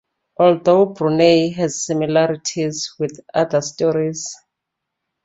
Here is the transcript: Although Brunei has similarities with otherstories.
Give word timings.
Although 0.39 0.87
Brunei 0.87 1.49
has 1.49 1.85
similarities 1.85 2.95
with 2.97 3.19
otherstories. 3.35 4.25